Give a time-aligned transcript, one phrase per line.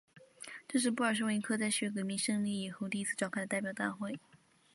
[0.67, 4.17] 这是布尔什维克在十月革命胜利以后第一次召开的代表大会。